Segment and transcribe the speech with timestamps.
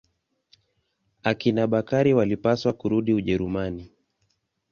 [1.23, 3.85] Akina Bakari walipaswa kurudi Ujerumani.